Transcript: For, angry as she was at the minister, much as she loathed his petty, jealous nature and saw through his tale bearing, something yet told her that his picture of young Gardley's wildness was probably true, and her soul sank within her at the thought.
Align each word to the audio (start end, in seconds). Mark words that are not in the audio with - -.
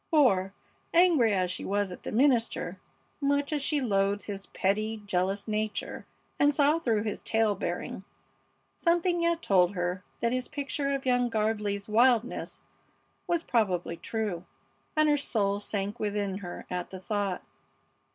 For, 0.09 0.51
angry 0.95 1.31
as 1.31 1.51
she 1.51 1.63
was 1.63 1.91
at 1.91 2.01
the 2.01 2.11
minister, 2.11 2.79
much 3.21 3.53
as 3.53 3.61
she 3.61 3.79
loathed 3.79 4.23
his 4.23 4.47
petty, 4.47 5.03
jealous 5.05 5.47
nature 5.47 6.07
and 6.39 6.55
saw 6.55 6.79
through 6.79 7.03
his 7.03 7.21
tale 7.21 7.53
bearing, 7.53 8.03
something 8.75 9.21
yet 9.21 9.43
told 9.43 9.75
her 9.75 10.03
that 10.19 10.31
his 10.33 10.47
picture 10.47 10.91
of 10.95 11.05
young 11.05 11.29
Gardley's 11.29 11.87
wildness 11.87 12.61
was 13.27 13.43
probably 13.43 13.95
true, 13.95 14.43
and 14.95 15.07
her 15.07 15.17
soul 15.17 15.59
sank 15.59 15.99
within 15.99 16.39
her 16.39 16.65
at 16.71 16.89
the 16.89 16.99
thought. 16.99 17.43